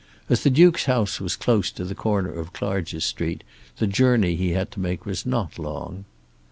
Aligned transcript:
As 0.29 0.41
the 0.41 0.49
Duke's 0.49 0.85
house 0.85 1.19
was 1.21 1.35
close 1.35 1.69
to 1.73 1.85
the 1.85 1.93
corner 1.93 2.31
of 2.33 2.53
Clarges 2.53 3.05
Street 3.05 3.43
the 3.77 3.85
journey 3.85 4.35
he 4.35 4.53
had 4.53 4.71
to 4.71 4.79
make 4.79 5.05
was 5.05 5.27
not 5.27 5.59
long. 5.59 6.05